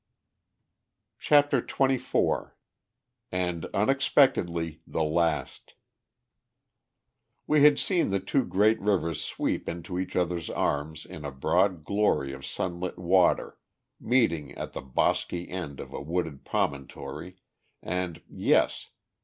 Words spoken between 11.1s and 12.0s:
a broad